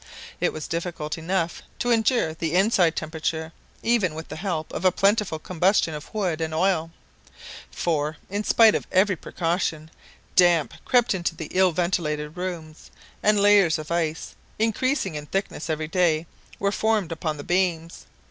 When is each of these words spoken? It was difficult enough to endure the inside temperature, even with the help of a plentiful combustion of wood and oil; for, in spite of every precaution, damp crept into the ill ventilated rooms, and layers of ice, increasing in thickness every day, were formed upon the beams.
It 0.39 0.51
was 0.51 0.65
difficult 0.67 1.15
enough 1.19 1.61
to 1.77 1.91
endure 1.91 2.33
the 2.33 2.55
inside 2.55 2.95
temperature, 2.95 3.53
even 3.83 4.15
with 4.15 4.29
the 4.29 4.35
help 4.35 4.73
of 4.73 4.83
a 4.83 4.91
plentiful 4.91 5.37
combustion 5.37 5.93
of 5.93 6.11
wood 6.11 6.41
and 6.41 6.55
oil; 6.55 6.89
for, 7.69 8.17
in 8.27 8.43
spite 8.43 8.73
of 8.73 8.87
every 8.91 9.15
precaution, 9.15 9.91
damp 10.35 10.73
crept 10.85 11.13
into 11.13 11.35
the 11.35 11.49
ill 11.51 11.71
ventilated 11.71 12.35
rooms, 12.35 12.89
and 13.21 13.39
layers 13.39 13.77
of 13.77 13.91
ice, 13.91 14.33
increasing 14.57 15.13
in 15.13 15.27
thickness 15.27 15.69
every 15.69 15.87
day, 15.87 16.25
were 16.57 16.71
formed 16.71 17.11
upon 17.11 17.37
the 17.37 17.43
beams. 17.43 18.07